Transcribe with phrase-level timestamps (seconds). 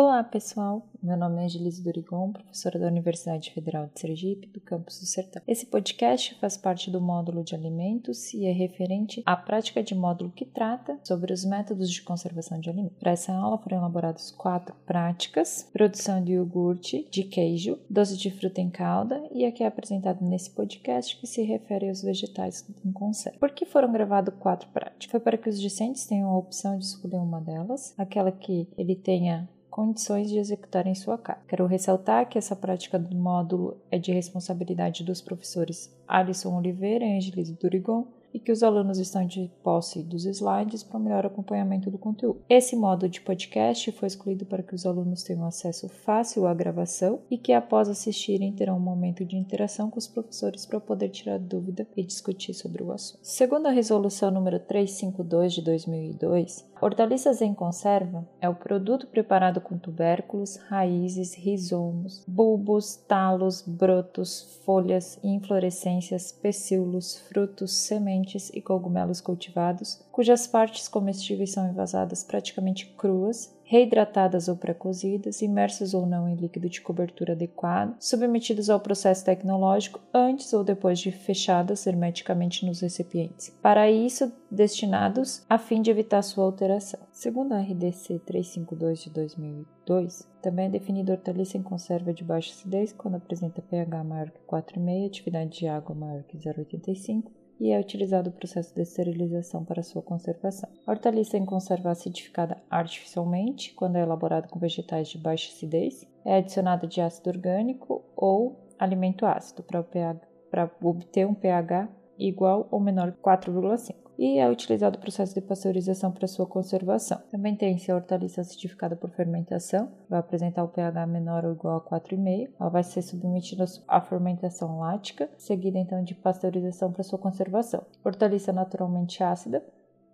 [0.00, 0.86] Olá, pessoal.
[1.02, 5.42] Meu nome é Angelise Durigon, professora da Universidade Federal de Sergipe, do campus do Sertão.
[5.44, 10.30] Esse podcast faz parte do módulo de alimentos e é referente à prática de módulo
[10.30, 12.96] que trata sobre os métodos de conservação de alimentos.
[13.00, 18.60] Para essa aula foram elaboradas quatro práticas: produção de iogurte, de queijo, doce de fruta
[18.60, 22.92] em calda e a que é apresentado nesse podcast que se refere aos vegetais em
[22.92, 23.40] conserva.
[23.40, 25.10] Por que foram gravadas quatro práticas?
[25.10, 28.94] Foi para que os discentes tenham a opção de escolher uma delas, aquela que ele
[28.94, 31.38] tenha condições de executar em sua casa.
[31.46, 37.16] Quero ressaltar que essa prática do módulo é de responsabilidade dos professores Alisson Oliveira e
[37.16, 41.90] Angelise Durigon e que os alunos estão de posse dos slides para o melhor acompanhamento
[41.90, 42.40] do conteúdo.
[42.48, 47.20] Esse modo de podcast foi escolhido para que os alunos tenham acesso fácil à gravação
[47.30, 51.38] e que, após assistirem, terão um momento de interação com os professores para poder tirar
[51.38, 53.20] dúvida e discutir sobre o assunto.
[53.22, 59.78] Segundo a resolução número 352 de 2002, hortaliças em conserva é o produto preparado com
[59.78, 70.04] tubérculos, raízes, rizomos, bulbos, talos, brotos, folhas, inflorescências, pecíolos, frutos, sementes sementes e cogumelos cultivados,
[70.10, 76.68] cujas partes comestíveis são envasadas praticamente cruas, reidratadas ou pré-cozidas, imersas ou não em líquido
[76.68, 83.54] de cobertura adequado, submetidas ao processo tecnológico antes ou depois de fechadas hermeticamente nos recipientes.
[83.62, 87.00] Para isso, destinados a fim de evitar sua alteração.
[87.12, 92.92] Segundo a RDC 352 de 2002, também é definido hortaliça em conserva de baixa acidez
[92.92, 98.30] quando apresenta pH maior que 4,5, atividade de água maior que 0,85 e é utilizado
[98.30, 100.68] o processo de esterilização para sua conservação.
[100.86, 106.36] A hortaliça em conserva acidificada artificialmente, quando é elaborada com vegetais de baixa acidez, é
[106.38, 113.20] adicionada de ácido orgânico ou alimento ácido para obter um pH igual ou menor que
[113.20, 117.22] 4,5 e é utilizado o processo de pasteurização para sua conservação.
[117.30, 122.00] Também tem-se a hortaliça acidificada por fermentação, vai apresentar o pH menor ou igual a
[122.00, 122.50] 4,5.
[122.58, 127.86] Ela vai ser submetida à fermentação lática, seguida então de pasteurização para sua conservação.
[128.04, 129.64] Hortaliça naturalmente ácida,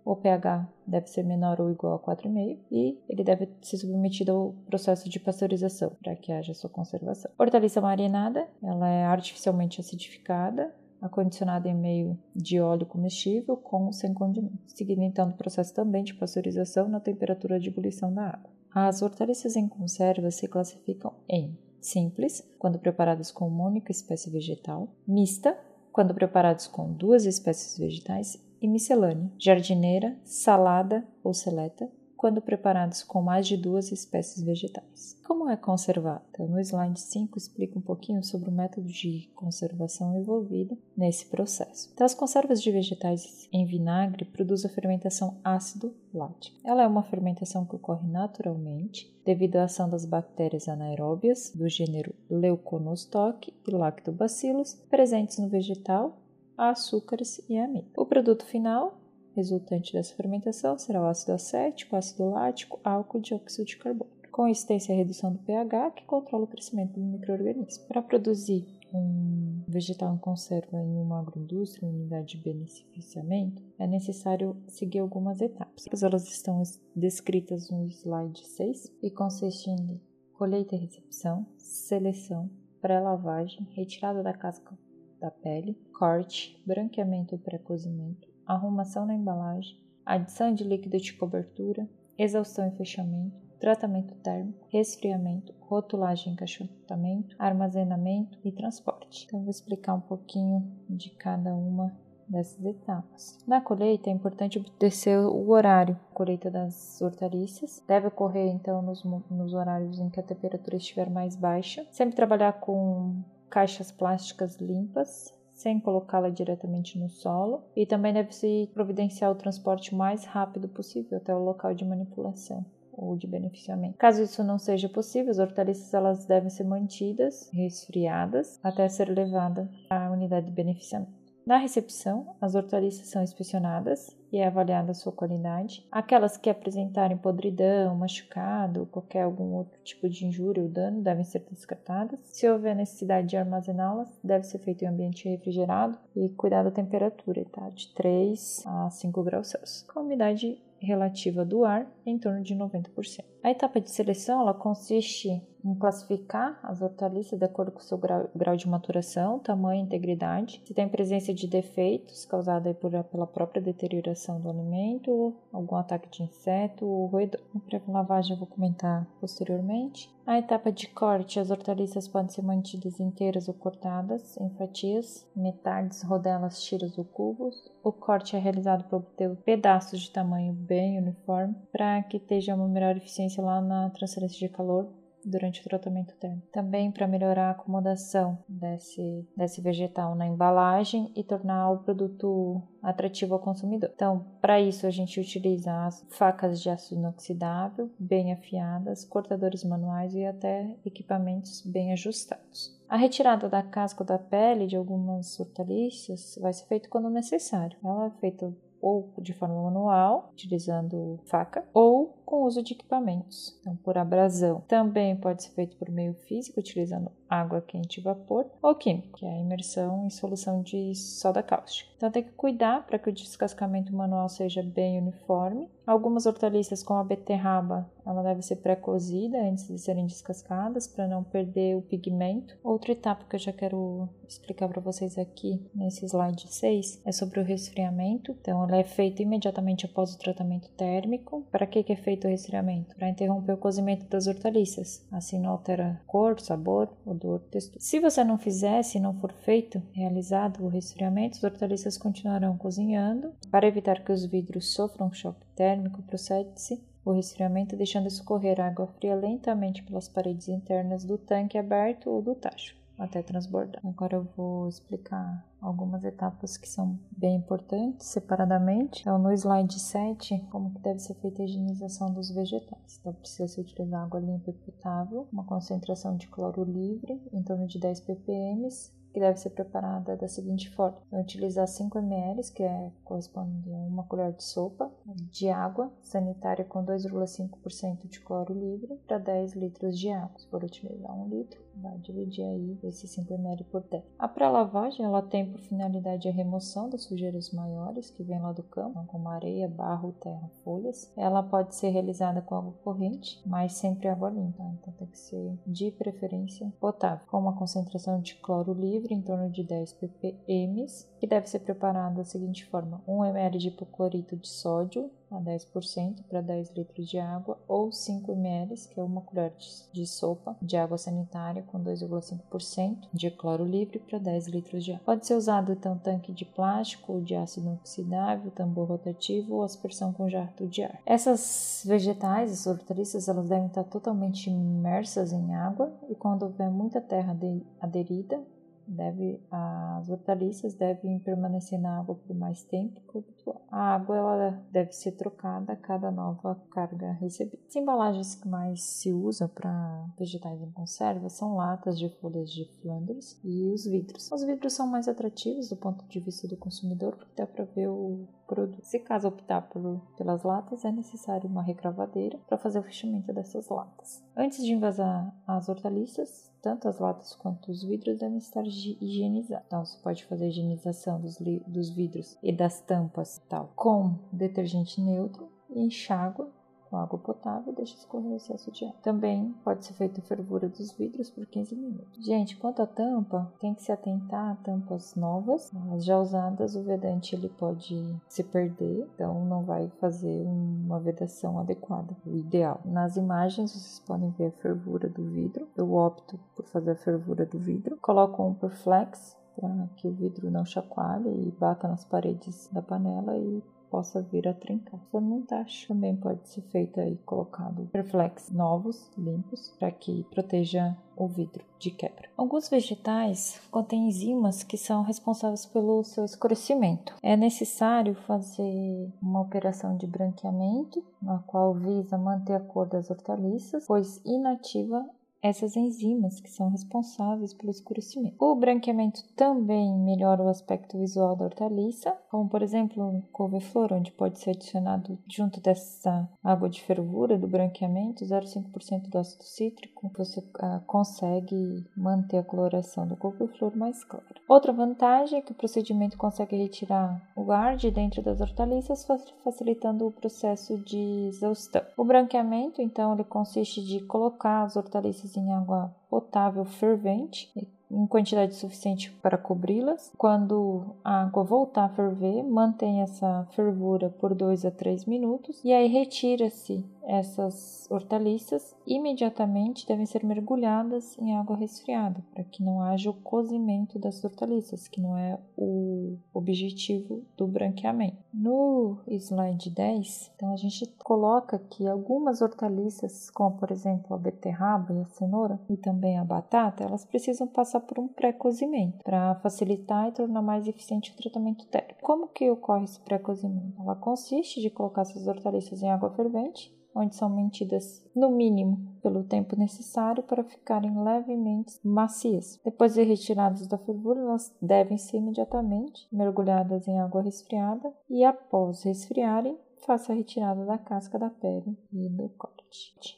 [0.05, 4.53] o pH deve ser menor ou igual a 4,5 e ele deve ser submetido ao
[4.67, 7.31] processo de pasteurização para que haja sua conservação.
[7.39, 14.13] Hortaliça marinada, ela é artificialmente acidificada, acondicionado em meio de óleo comestível com ou sem
[14.13, 18.49] condimento, seguindo então o processo também de pasteurização na temperatura de ebulição da água.
[18.73, 24.89] As hortaliças em conserva se classificam em simples, quando preparadas com uma única espécie vegetal,
[25.07, 25.57] mista,
[25.91, 31.89] quando preparados com duas espécies vegetais, e miscelânea, jardineira, salada ou seleta,
[32.25, 35.15] quando preparados com mais de duas espécies vegetais.
[35.23, 36.23] Como é conservado?
[36.31, 41.91] Então, no slide 5 explica um pouquinho sobre o método de conservação envolvido nesse processo.
[41.93, 46.57] Então, as conservas de vegetais em vinagre produzem a fermentação ácido-lática.
[46.63, 52.11] Ela é uma fermentação que ocorre naturalmente devido à ação das bactérias anaeróbias do gênero
[52.27, 56.17] Leuconostoc e Lactobacillus presentes no vegetal,
[56.57, 57.85] açúcares e amido.
[57.95, 59.04] O produto final
[59.35, 64.09] resultante dessa fermentação será o ácido acético, ácido lático, álcool e dióxido de carbono.
[64.31, 67.85] Com isso, tem-se a redução do pH, que controla o crescimento do microorganismo.
[67.87, 74.99] Para produzir um vegetal em conserva em uma agroindústria, unidade de beneficiamento, é necessário seguir
[74.99, 75.85] algumas etapas.
[76.03, 76.61] Elas estão
[76.93, 80.01] descritas no slide 6 e consistem em
[80.33, 82.49] colheita e recepção, seleção,
[82.81, 84.77] pré-lavagem, retirada da casca
[85.19, 92.67] da pele, corte, branqueamento ou pré-cozimento, arrumação na embalagem, adição de líquido de cobertura, exaustão
[92.67, 99.25] e fechamento, tratamento térmico, resfriamento, rotulagem e encaixotamento, armazenamento e transporte.
[99.25, 101.91] Então, vou explicar um pouquinho de cada uma
[102.27, 103.37] dessas etapas.
[103.47, 105.97] Na colheita é importante obedecer o horário.
[106.11, 111.09] A colheita das hortaliças deve ocorrer então nos, nos horários em que a temperatura estiver
[111.09, 111.85] mais baixa.
[111.91, 119.31] Sempre trabalhar com caixas plásticas limpas, sem colocá-la diretamente no solo, e também deve-se providenciar
[119.31, 123.97] o transporte mais rápido possível até o local de manipulação ou de beneficiamento.
[123.97, 129.69] Caso isso não seja possível, as hortaliças elas devem ser mantidas resfriadas até ser levada
[129.89, 131.24] à unidade de beneficiamento.
[131.45, 135.85] Na recepção, as hortaliças são inspecionadas e é avaliada sua qualidade.
[135.91, 141.45] Aquelas que apresentarem podridão, machucado, qualquer algum outro tipo de injúria ou dano devem ser
[141.51, 142.19] descartadas.
[142.23, 147.45] Se houver necessidade de armazená-las, deve ser feito em ambiente refrigerado e cuidar da temperatura,
[147.51, 147.69] tá?
[147.69, 149.83] De 3 a 5 graus Celsius.
[149.83, 153.23] Com a umidade relativa do ar em torno de 90%.
[153.43, 158.29] A etapa de seleção ela consiste classificar as hortaliças de acordo com o seu grau,
[158.35, 163.61] grau de maturação, tamanho e integridade, se tem presença de defeitos causados por, pela própria
[163.61, 167.41] deterioração do alimento, algum ataque de inseto ou roedor.
[167.87, 170.13] A lavagem eu vou comentar posteriormente.
[170.27, 176.01] A etapa de corte, as hortaliças podem ser mantidas inteiras ou cortadas em fatias, metades,
[176.01, 177.71] rodelas, tiras ou cubos.
[177.83, 182.67] O corte é realizado para obter pedaços de tamanho bem uniforme, para que esteja uma
[182.67, 184.89] melhor eficiência lá na transferência de calor
[185.25, 186.47] durante o tratamento térmico.
[186.51, 193.33] Também para melhorar a acomodação desse, desse vegetal na embalagem e tornar o produto atrativo
[193.33, 193.91] ao consumidor.
[193.93, 200.13] Então, para isso a gente utiliza as facas de aço inoxidável bem afiadas, cortadores manuais
[200.13, 202.79] e até equipamentos bem ajustados.
[202.87, 207.77] A retirada da casca ou da pele de algumas hortaliças vai ser feita quando necessário.
[207.83, 208.53] Ela é feita
[208.85, 214.63] ou de forma manual, utilizando faca, ou com uso de equipamentos, então por abrasão.
[214.67, 219.25] Também pode ser feito por meio físico, utilizando água quente e vapor, ou químico, que
[219.25, 221.91] é a imersão em solução de soda cáustica.
[221.97, 225.69] Então tem que cuidar para que o descascamento manual seja bem uniforme.
[225.85, 231.23] Algumas hortaliças, como a beterraba, ela deve ser pré-cozida antes de serem descascadas para não
[231.23, 232.57] perder o pigmento.
[232.63, 237.39] Outra etapa que eu já quero explicar para vocês aqui nesse slide 6 é sobre
[237.39, 238.35] o resfriamento.
[238.41, 241.45] Então ela é feita imediatamente após o tratamento térmico.
[241.51, 242.95] Para que, que é feito o resfriamento?
[242.95, 245.05] Para interromper o cozimento das hortaliças.
[245.11, 247.79] Assim não altera cor, sabor, odor, textura.
[247.79, 253.33] Se você não fizer, se não for feito, realizado o resfriamento, as hortaliças continuarão cozinhando.
[253.51, 259.15] Para evitar que os vidros sofram choque térmico, procede-se o resfriamento deixando escorrer água fria
[259.15, 263.81] lentamente pelas paredes internas do tanque aberto ou do tacho até transbordar.
[263.85, 269.01] Agora eu vou explicar algumas etapas que são bem importantes separadamente.
[269.01, 272.97] Então, no slide 7, como que deve ser feita a higienização dos vegetais.
[272.99, 277.67] Então, precisa se utilizar água limpa e potável, uma concentração de cloro livre em torno
[277.67, 278.69] de 10 ppm,
[279.15, 284.03] que deve ser preparada da seguinte forma: utilizar 5 ml, que é, corresponde a uma
[284.03, 284.91] colher de sopa,
[285.31, 290.37] de água sanitária com 2,5% de cloro livre para 10 litros de água.
[290.37, 294.03] Se for utilizar 1 litro, vai dividir aí esses 5 ml por 10.
[294.19, 298.63] A pré-lavagem ela tem por finalidade a remoção das sujeiras maiores que vêm lá do
[298.63, 301.09] campo, como areia, barro, terra, folhas.
[301.15, 305.57] Ela pode ser realizada com água corrente, mas sempre água limpa, então tem que ser
[305.65, 310.85] de preferência potável, com uma concentração de cloro livre livre em torno de 10 ppm,
[311.19, 316.23] que deve ser preparado da seguinte forma: 1 ml de hipoclorito de sódio a 10%
[316.29, 319.53] para 10 litros de água ou 5 ml, que é uma colher
[319.91, 325.03] de sopa de água sanitária com 2,5% de cloro livre para 10 litros de água.
[325.05, 330.29] Pode ser usado então tanque de plástico de ácido inoxidável, tambor rotativo ou aspersão com
[330.29, 331.01] jato de ar.
[331.05, 337.01] Essas vegetais, as hortaliças, elas devem estar totalmente imersas em água e quando houver muita
[337.01, 337.37] terra
[337.81, 338.41] aderida,
[338.87, 343.23] deve, as hortaliças devem permanecer na água por mais tempo.
[343.71, 347.57] A água ela deve ser trocada a cada nova carga recebida.
[347.67, 352.65] As embalagens que mais se usam para vegetais em conserva são latas de folhas de
[352.81, 354.31] Flanders e os vidros.
[354.31, 357.87] Os vidros são mais atrativos do ponto de vista do consumidor porque dá para ver
[357.87, 358.83] o produto.
[358.83, 363.69] Se caso optar por, pelas latas, é necessário uma recravadeira para fazer o fechamento dessas
[363.69, 364.23] latas.
[364.35, 369.65] Antes de envasar as hortaliças, tanto as latas quanto os vidros devem estar higienizados.
[369.67, 371.37] Então, você pode fazer a higienização dos,
[371.67, 376.49] dos vidros e das tampas tal com detergente neutro e enxágua
[376.95, 378.97] com água potável e deixa escorrer o excesso de água.
[379.03, 382.25] Também pode ser feita a fervura dos vidros por 15 minutos.
[382.25, 385.71] Gente, quanto à tampa, tem que se atentar a tampas novas.
[385.93, 391.59] As já usadas, o vedante ele pode se perder, então não vai fazer uma vedação
[391.59, 392.79] adequada, o ideal.
[392.85, 395.67] Nas imagens vocês podem ver a fervura do vidro.
[395.75, 397.97] Eu opto por fazer a fervura do vidro.
[398.01, 403.37] Coloco um Perflex para que o vidro não chacoalhe e bata nas paredes da panela
[403.37, 404.99] e possa vir a trincar.
[405.13, 411.27] Um tacho também pode ser feito e colocado reflex novos, limpos, para que proteja o
[411.27, 412.29] vidro de quebra.
[412.37, 417.15] Alguns vegetais contêm enzimas que são responsáveis pelo seu escurecimento.
[417.21, 423.85] É necessário fazer uma operação de branqueamento, na qual visa manter a cor das hortaliças,
[423.87, 425.05] pois inativa
[425.45, 428.35] essas enzimas que são responsáveis pelo escurecimento.
[428.39, 434.39] O branqueamento também melhora o aspecto visual da hortaliça, como por exemplo couve-flor, onde pode
[434.39, 440.81] ser adicionado junto dessa água de fervura do branqueamento 0,5% do ácido cítrico, você uh,
[440.87, 444.25] consegue manter a coloração do couve-flor mais clara.
[444.47, 449.05] Outra vantagem é que o procedimento consegue retirar o ar de dentro das hortaliças,
[449.43, 451.83] facilitando o processo de exaustão.
[451.97, 457.51] O branqueamento, então, ele consiste de colocar as hortaliças em água potável fervente
[457.95, 460.11] em quantidade suficiente para cobri-las.
[460.17, 465.71] Quando a água voltar a ferver, mantém essa fervura por 2 a 3 minutos e
[465.71, 473.09] aí retira-se essas hortaliças imediatamente devem ser mergulhadas em água resfriada para que não haja
[473.09, 478.17] o cozimento das hortaliças, que não é o objetivo do branqueamento.
[478.33, 484.93] No slide 10, então a gente coloca que algumas hortaliças, como por exemplo a beterraba
[484.93, 490.09] e a cenoura e também a batata, elas precisam passar por um pré-cozimento para facilitar
[490.09, 492.01] e tornar mais eficiente o tratamento térmico.
[492.01, 493.81] Como que ocorre esse pré-cozimento?
[493.81, 499.23] Ela consiste de colocar essas hortaliças em água fervente onde são mantidas no mínimo pelo
[499.25, 502.57] tempo necessário para ficarem levemente macias.
[502.63, 508.83] Depois de retiradas da fervura, elas devem ser imediatamente mergulhadas em água resfriada e após
[508.83, 512.55] resfriarem, faça a retirada da casca da pele e do corte.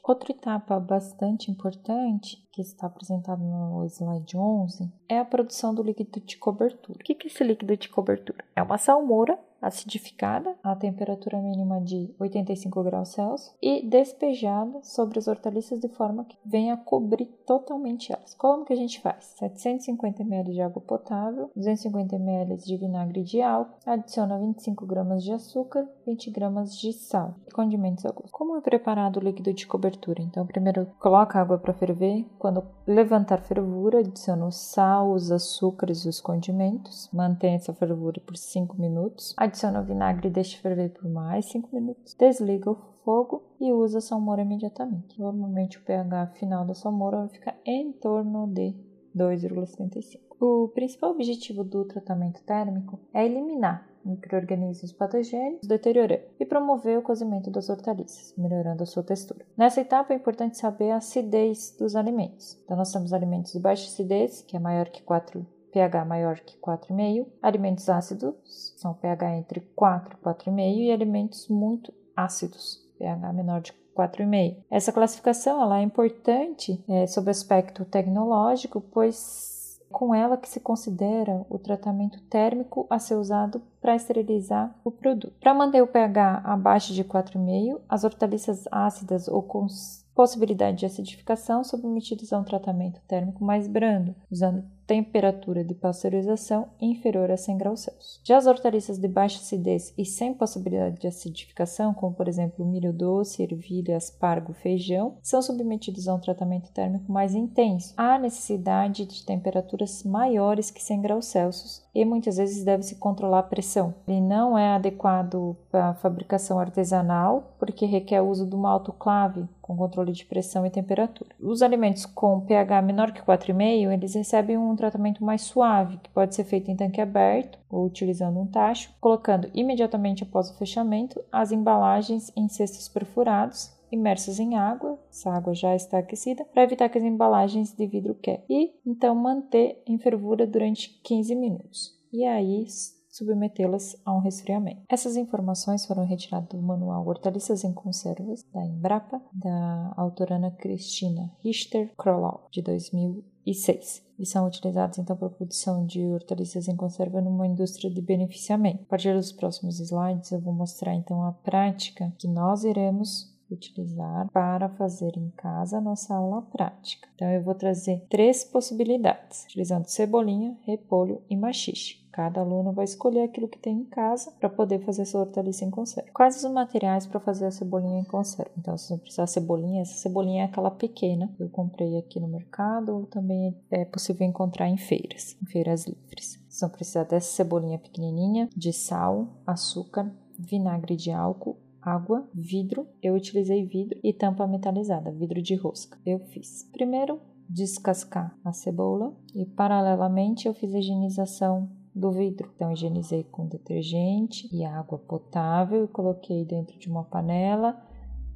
[0.04, 6.20] Outra etapa bastante importante, que está apresentada no slide 11, é a produção do líquido
[6.20, 7.00] de cobertura.
[7.00, 8.44] O que é esse líquido de cobertura?
[8.56, 15.28] É uma salmoura acidificada a temperatura mínima de 85 graus Celsius e despejada sobre as
[15.28, 18.34] hortaliças de forma que venha cobrir totalmente elas.
[18.34, 19.34] Como que a gente faz?
[19.38, 25.32] 750 ml de água potável, 250 ml de vinagre de álcool, adiciona 25 gramas de
[25.32, 28.32] açúcar, 20 gramas de sal e condimentos ao gosto.
[28.32, 30.22] Como é preparado o líquido de cobertura?
[30.22, 32.26] Então, primeiro coloca a água para ferver.
[32.38, 37.10] Quando levantar fervura, adiciona o sal, os açúcares e os condimentos.
[37.12, 41.74] Mantém essa fervura por 5 minutos Adiciona o vinagre e deixa ferver por mais 5
[41.74, 42.13] minutos.
[42.16, 42.75] Desliga o
[43.06, 45.18] fogo e usa a salmoura imediatamente.
[45.18, 48.75] Normalmente o pH final da salmoura vai ficar em torno de
[49.16, 50.20] 2,75.
[50.38, 57.50] O principal objetivo do tratamento térmico é eliminar microorganismos patogênicos, deteriorando e promover o cozimento
[57.50, 59.46] das hortaliças, melhorando a sua textura.
[59.56, 62.60] Nessa etapa é importante saber a acidez dos alimentos.
[62.66, 66.58] Então nós temos alimentos de baixa acidez, que é maior que 4 pH maior que
[66.58, 68.36] 4,5, alimentos ácidos
[68.78, 74.58] são pH entre 4 e 4,5 e alimentos muito ácidos, pH menor de 4,5.
[74.70, 79.58] Essa classificação ela é importante é, sob o aspecto tecnológico, pois
[79.90, 85.34] com ela que se considera o tratamento térmico a ser usado para esterilizar o produto.
[85.40, 89.66] Para manter o pH abaixo de 4,5, as hortaliças ácidas ou com
[90.14, 97.29] possibilidade de acidificação submetidas a um tratamento térmico mais brando, usando temperatura de pasteurização inferior
[97.29, 98.22] a 100 graus Celsius.
[98.24, 102.94] Já as hortaliças de baixa acidez e sem possibilidade de acidificação, como por exemplo milho
[102.94, 107.94] doce, ervilha, aspargo, feijão, são submetidos a um tratamento térmico mais intenso.
[107.98, 113.44] Há necessidade de temperaturas maiores que 100 graus Celsius e muitas vezes deve-se controlar a
[113.44, 113.92] pressão.
[114.08, 119.75] Ele não é adequado para fabricação artesanal porque requer o uso de uma autoclave com
[119.75, 121.32] controle de pressão e temperatura.
[121.42, 126.36] Os alimentos com pH menor que 4,5, eles recebem um tratamento mais suave, que pode
[126.36, 131.51] ser feito em tanque aberto ou utilizando um tacho, colocando imediatamente após o fechamento as
[131.51, 136.98] embalagens em cestos perfurados imersas em água, essa água já está aquecida, para evitar que
[136.98, 138.46] as embalagens de vidro quebrem.
[138.50, 141.98] E então manter em fervura durante 15 minutos.
[142.12, 142.65] E aí
[143.10, 144.84] submetê-las a um resfriamento.
[144.88, 151.32] Essas informações foram retiradas do manual Hortaliças em Conservas da Embrapa, da autora Ana Cristina
[151.44, 157.22] Richter Krolow, de 2006 e são utilizados então para a produção de hortaliças em conserva
[157.22, 158.84] numa indústria de beneficiamento.
[158.84, 164.30] A partir dos próximos slides eu vou mostrar então a prática que nós iremos utilizar
[164.32, 167.08] para fazer em casa a nossa aula prática.
[167.16, 172.08] Então eu vou trazer três possibilidades, utilizando cebolinha, repolho e machixe.
[172.18, 175.70] Cada aluno vai escolher aquilo que tem em casa para poder fazer sua hortaliça em
[175.70, 176.10] conserva.
[176.12, 178.50] Quais os materiais para fazer a cebolinha em conserva?
[178.58, 179.84] Então, vocês vão precisar de cebolinha.
[179.84, 184.25] Essa cebolinha é aquela pequena que eu comprei aqui no mercado ou também é possível
[184.25, 186.44] encontrar em feiras, em feiras livres.
[186.50, 191.56] Vocês vão precisar dessa cebolinha pequenininha, de sal, açúcar, vinagre de álcool
[191.88, 195.98] água, vidro, eu utilizei vidro e tampa metalizada, vidro de rosca.
[196.06, 196.70] Eu fiz.
[196.74, 202.51] Primeiro, descascar a cebola e paralelamente eu fiz a higienização do vidro.
[202.56, 207.82] Então, higienizei com detergente e água potável e coloquei dentro de uma panela.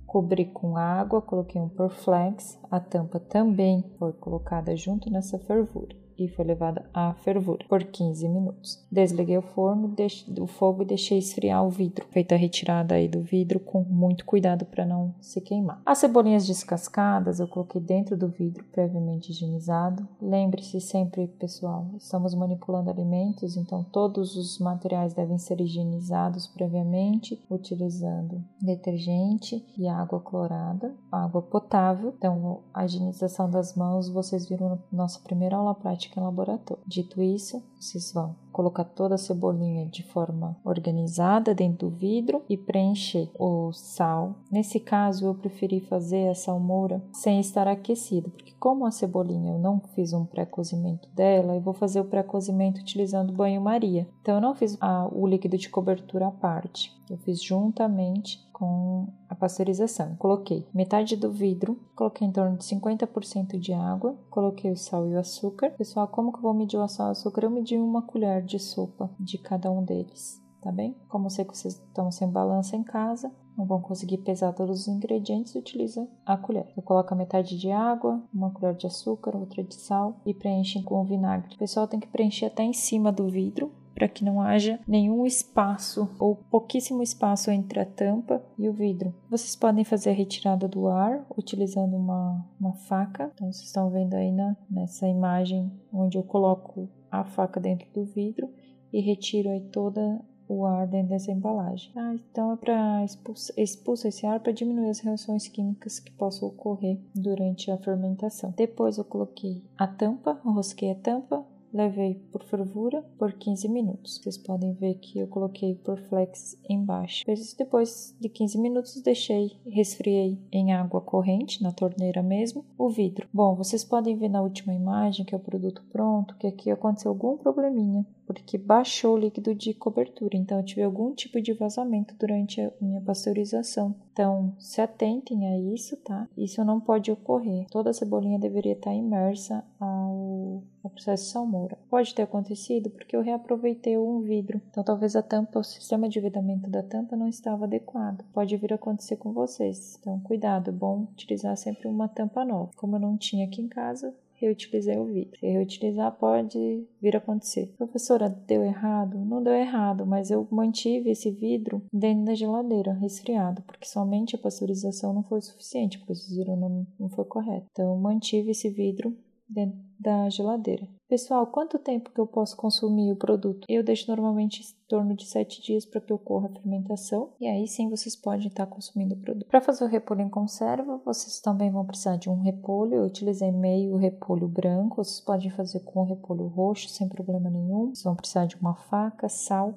[0.06, 6.28] Cobri com água, coloquei um Perflex, a tampa também foi colocada junto nessa fervura e
[6.28, 8.84] foi levada à fervura por 15 minutos.
[8.92, 9.96] Desliguei o forno
[10.28, 12.06] do fogo e deixei esfriar o vidro.
[12.12, 15.82] Feita a retirada aí do vidro com muito cuidado para não se queimar.
[15.86, 20.08] As cebolinhas descascadas eu coloquei dentro do vidro previamente higienizado.
[20.22, 28.44] Lembre-se sempre, pessoal, estamos manipulando alimentos, então todos os materiais devem ser higienizados previamente, utilizando
[28.62, 32.14] detergente e água clorada, água potável.
[32.18, 36.84] Então, a higienização das mãos vocês viram na nossa primeira aula prática em laboratório.
[36.86, 42.58] Dito isso, vocês vão colocar toda a cebolinha de forma organizada dentro do vidro e
[42.58, 44.36] preencher o sal.
[44.52, 49.58] Nesse caso, eu preferi fazer a salmoura sem estar aquecida, porque como a cebolinha eu
[49.58, 54.08] não fiz um pré-cozimento dela, eu vou fazer o pré-cozimento utilizando banho-maria.
[54.22, 56.94] Então, eu não fiz a, o líquido de cobertura à parte.
[57.10, 60.16] Eu fiz juntamente com a pasteurização.
[60.18, 65.16] Coloquei metade do vidro, coloquei em torno de 50% de água, coloquei o sal e
[65.16, 65.72] o açúcar.
[65.72, 67.44] Pessoal, como que eu vou medir o sal e o açúcar?
[67.44, 70.96] Eu medi uma colher de sopa de cada um deles, tá bem?
[71.08, 74.88] Como sei que vocês estão sem balança em casa, não vão conseguir pesar todos os
[74.88, 76.72] ingredientes, utiliza a colher.
[76.76, 80.82] Eu coloco a metade de água, uma colher de açúcar, outra de sal e preenchem
[80.82, 81.56] com o vinagre.
[81.56, 85.28] O pessoal tem que preencher até em cima do vidro para que não haja nenhum
[85.28, 89.14] espaço ou pouquíssimo espaço entre a tampa e o vidro.
[89.30, 93.32] Vocês podem fazer a retirada do ar utilizando uma, uma faca.
[93.36, 98.06] Então, vocês estão vendo aí na, nessa imagem onde eu coloco a faca dentro do
[98.06, 98.50] vidro
[98.94, 101.92] e retiro aí toda o ar dentro dessa embalagem.
[101.96, 106.50] Ah, então é para expulsar, expulsar esse ar para diminuir as reações químicas que possam
[106.50, 108.54] ocorrer durante a fermentação.
[108.56, 114.18] Depois eu coloquei a tampa, enrosquei a tampa, Levei por fervura por 15 minutos.
[114.18, 117.24] Vocês podem ver que eu coloquei por flex embaixo.
[117.58, 123.28] Depois de 15 minutos, deixei, resfriei em água corrente, na torneira mesmo, o vidro.
[123.34, 127.12] Bom, vocês podem ver na última imagem, que é o produto pronto, que aqui aconteceu
[127.12, 132.16] algum probleminha porque baixou o líquido de cobertura, então eu tive algum tipo de vazamento
[132.20, 133.96] durante a minha pasteurização.
[134.14, 136.28] Então, se atentem a isso, tá?
[136.38, 137.66] Isso não pode ocorrer.
[137.70, 141.78] Toda a cebolinha deveria estar imersa ao, ao processo de salmoura.
[141.90, 144.62] Pode ter acontecido porque eu reaproveitei um vidro.
[144.70, 148.26] Então, talvez a tampa, o sistema de vedamento da tampa não estava adequado.
[148.34, 149.98] Pode vir a acontecer com vocês.
[150.00, 152.72] Então, cuidado, é bom utilizar sempre uma tampa nova.
[152.76, 155.40] Como eu não tinha aqui em casa, reutilizei o vidro.
[155.40, 157.74] Se reutilizar, pode vir a acontecer.
[157.78, 159.18] Professora, deu errado?
[159.24, 164.40] Não deu errado, mas eu mantive esse vidro dentro da geladeira, resfriado, porque somente a
[164.40, 167.68] pasteurização não foi suficiente, porque viram, não, não foi correto.
[167.72, 169.16] Então, eu mantive esse vidro
[169.48, 170.88] dentro da geladeira.
[171.12, 173.66] Pessoal, quanto tempo que eu posso consumir o produto?
[173.68, 177.68] Eu deixo normalmente em torno de 7 dias para que ocorra a fermentação e aí
[177.68, 179.46] sim vocês podem estar consumindo o produto.
[179.46, 182.96] Para fazer o repolho em conserva, vocês também vão precisar de um repolho.
[182.96, 187.88] Eu utilizei meio repolho branco, vocês podem fazer com repolho roxo sem problema nenhum.
[187.88, 189.74] Vocês vão precisar de uma faca, sal,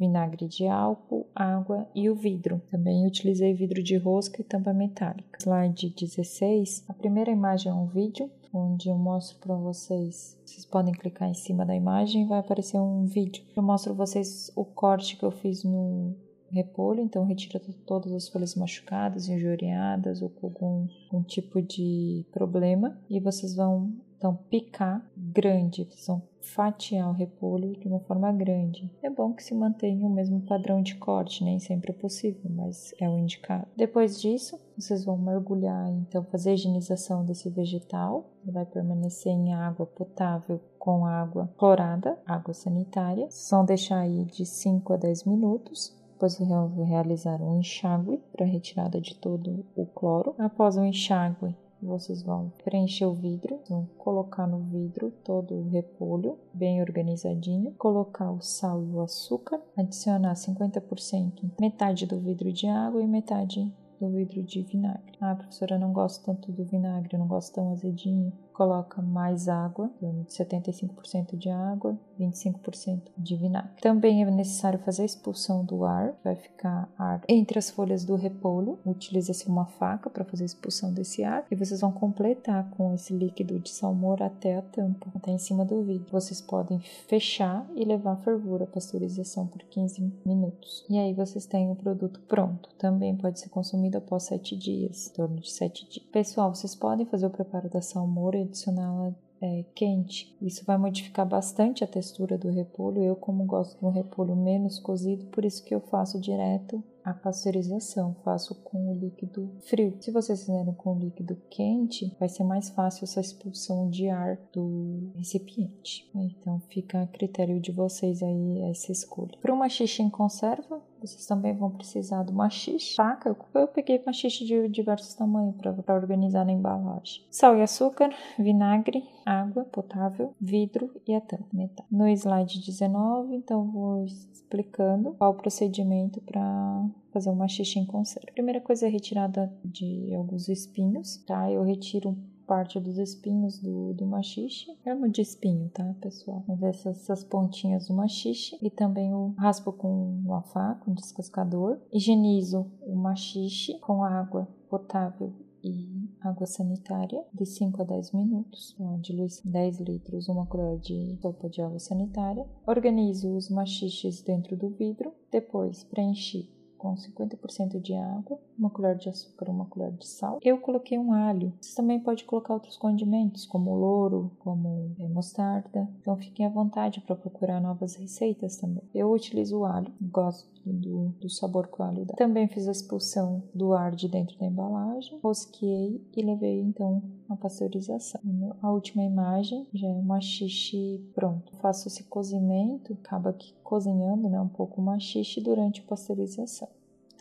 [0.00, 2.60] vinagre de álcool, água e o vidro.
[2.70, 5.38] Também utilizei vidro de rosca e tampa metálica.
[5.40, 6.84] Slide 16.
[6.88, 10.38] A primeira imagem é um vídeo onde eu mostro para vocês.
[10.44, 13.44] Vocês podem clicar em cima da imagem vai aparecer um vídeo.
[13.56, 16.14] Eu mostro vocês o corte que eu fiz no
[16.50, 22.98] repolho, então retira todas as folhas machucadas, injuriadas ou com algum, algum tipo de problema
[23.08, 23.90] e vocês vão
[24.22, 28.88] então picar grande, vocês vão fatiar o repolho de uma forma grande.
[29.02, 32.94] É bom que se mantenha o mesmo padrão de corte, nem sempre é possível, mas
[33.00, 33.66] é o indicado.
[33.76, 38.30] Depois disso, vocês vão mergulhar, então fazer a higienização desse vegetal.
[38.44, 43.26] Ele vai permanecer em água potável com água clorada, água sanitária.
[43.28, 45.92] Vocês vão deixar aí de 5 a 10 minutos.
[46.12, 46.38] Depois
[46.86, 50.36] realizar um enxágue para retirada de todo o cloro.
[50.38, 56.38] Após o enxágue, vocês vão preencher o vidro, vão colocar no vidro todo o repolho
[56.54, 63.02] bem organizadinho, colocar o sal e o açúcar, adicionar 50%, metade do vidro de água
[63.02, 65.12] e metade do vidro de vinagre.
[65.20, 69.48] Ah, professora, eu não gosto tanto do vinagre, eu não gosto tão azedinho coloca mais
[69.48, 73.72] água, 75% de água, 25% de vinagre.
[73.80, 78.14] Também é necessário fazer a expulsão do ar, vai ficar ar entre as folhas do
[78.14, 78.78] repolho.
[78.86, 83.12] Utiliza-se uma faca para fazer a expulsão desse ar e vocês vão completar com esse
[83.12, 86.06] líquido de salmoura até a tampa, até em cima do vidro.
[86.12, 90.84] Vocês podem fechar e levar a fervura, a pasteurização por 15 minutos.
[90.88, 92.68] E aí vocês têm o produto pronto.
[92.78, 96.06] Também pode ser consumido após 7 dias, em torno de 7 dias.
[96.12, 100.36] Pessoal, vocês podem fazer o preparo da salmoura adicioná-la é, quente.
[100.40, 103.02] Isso vai modificar bastante a textura do repolho.
[103.02, 107.12] Eu, como gosto de um repolho menos cozido, por isso que eu faço direto a
[107.12, 109.96] pasteurização, faço com o líquido frio.
[110.00, 114.38] Se vocês fizerem com o líquido quente, vai ser mais fácil essa expulsão de ar
[114.52, 116.08] do recipiente.
[116.14, 119.36] Então fica a critério de vocês aí essa escolha.
[119.40, 123.36] Para uma xixa em conserva, vocês também vão precisar de uma xixa, faca.
[123.54, 127.24] Eu peguei uma xixa de diversos tamanhos para organizar na embalagem.
[127.30, 131.84] Sal e açúcar, vinagre, água potável, vidro e a tampa metal.
[131.90, 138.28] No slide 19, então vou explicando qual o procedimento para fazer uma xixa em conserva.
[138.30, 141.50] A primeira coisa é retirada de alguns espinhos, tá?
[141.50, 144.66] Eu retiro parte dos espinhos do, do machixe.
[144.84, 146.44] Chamo de espinho, tá, pessoal?
[146.46, 148.58] Mas essas, essas pontinhas do machixe.
[148.60, 151.78] E também o raspo com uma faca, um descascador.
[151.92, 155.32] Higienizo o machixe com água potável
[155.64, 158.74] e água sanitária de 5 a 10 minutos.
[158.74, 162.44] Então, dilui 10 litros, uma colher de sopa de água sanitária.
[162.66, 165.12] Organizo os machiches dentro do vidro.
[165.30, 166.50] Depois preenchi
[166.82, 170.38] com 50% de água, uma colher de açúcar, uma colher de sal.
[170.40, 171.52] Eu coloquei um alho.
[171.60, 175.88] Você também pode colocar outros condimentos, como louro, como é, mostarda.
[176.00, 178.82] Então fiquem à vontade para procurar novas receitas também.
[178.94, 182.14] Eu utilizo o alho, gosto do, do sabor que o alho dá.
[182.14, 187.36] Também fiz a expulsão do ar de dentro da embalagem, rosqueei e levei então a
[187.36, 188.20] pasteurização.
[188.62, 191.52] A última imagem já é uma xixi pronto.
[191.56, 196.68] Faço esse cozimento, acaba aqui cozinhando né, um pouco o machixe durante a pasteurização.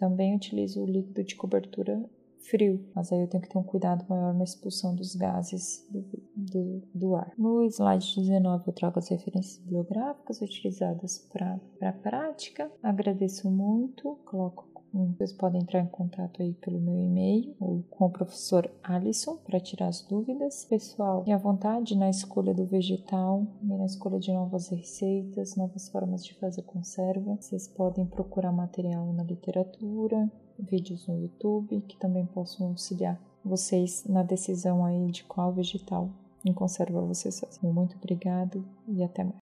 [0.02, 2.04] Também utilizo o líquido de cobertura
[2.40, 6.04] frio, mas aí eu tenho que ter um cuidado maior na expulsão dos gases do,
[6.36, 7.32] do, do ar.
[7.38, 12.72] No slide 19 eu trago as referências bibliográficas utilizadas para a prática.
[12.82, 18.10] Agradeço muito, coloco vocês podem entrar em contato aí pelo meu e-mail ou com o
[18.10, 20.66] professor Alisson para tirar as dúvidas.
[20.66, 26.26] Pessoal, tenha vontade na escolha do vegetal e na escolha de novas receitas, novas formas
[26.26, 27.38] de fazer conserva.
[27.40, 34.24] Vocês podem procurar material na literatura, vídeos no YouTube que também possam auxiliar vocês na
[34.24, 36.10] decisão aí de qual vegetal
[36.46, 37.72] em conserva vocês fazem.
[37.72, 39.40] Muito obrigado e até mais.